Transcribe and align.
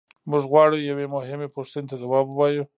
موږ 0.29 0.43
غواړو 0.51 0.77
یوې 0.89 1.05
مهمې 1.15 1.47
پوښتنې 1.55 1.87
ته 1.89 1.95
ځواب 2.03 2.25
ووایو. 2.29 2.63